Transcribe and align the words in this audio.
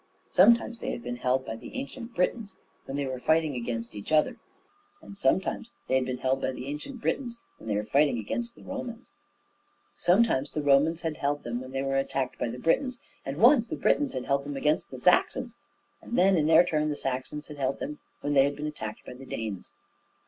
Sometimes 0.31 0.79
they 0.79 0.89
had 0.89 1.03
been 1.03 1.17
held 1.17 1.45
by 1.45 1.55
the 1.55 1.75
ancient 1.75 2.15
Britons 2.15 2.57
when 2.85 2.97
they 2.97 3.05
were 3.05 3.19
fighting 3.19 3.53
against 3.53 3.93
each 3.93 4.11
other; 4.11 4.37
and 4.99 5.15
sometimes 5.15 5.69
they 5.87 5.93
had 5.93 6.07
been 6.07 6.17
held 6.17 6.41
by 6.41 6.51
the 6.51 6.65
ancient 6.65 6.99
Britons 7.01 7.37
when 7.59 7.69
they 7.69 7.75
were 7.75 7.83
fighting 7.83 8.17
against 8.17 8.55
the 8.55 8.63
Romans. 8.63 9.11
Sometimes 9.95 10.49
the 10.49 10.63
Romans 10.63 11.01
had 11.01 11.17
held 11.17 11.43
them 11.43 11.61
when 11.61 11.69
they 11.69 11.83
were 11.83 11.97
attacked 11.97 12.39
by 12.39 12.49
the 12.49 12.57
Britons, 12.57 12.99
and 13.27 13.37
once 13.37 13.67
the 13.67 13.75
Britons 13.75 14.13
had 14.13 14.25
held 14.25 14.43
them 14.43 14.57
against 14.57 14.89
the 14.89 14.97
Saxons; 14.97 15.55
and 16.01 16.17
then 16.17 16.35
in 16.35 16.47
their 16.47 16.65
turn 16.65 16.89
the 16.89 16.95
Saxons 16.95 17.47
had 17.47 17.57
held 17.57 17.77
them 17.77 17.99
when 18.21 18.33
they 18.33 18.45
had 18.45 18.55
been 18.55 18.65
attacked 18.65 19.05
by 19.05 19.13
the 19.13 19.27
Danes. 19.27 19.71